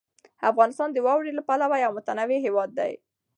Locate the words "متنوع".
1.97-2.39